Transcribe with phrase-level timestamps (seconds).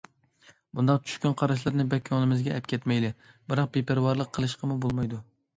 [0.77, 3.13] بۇنداق چۈشكۈن قاراشلارنى بەك كۆڭلىمىزگە ئەپ كەتمەيلى،
[3.53, 5.25] بىراق بىپەرۋالىق قىلىشقىمۇ بولمايدۇ.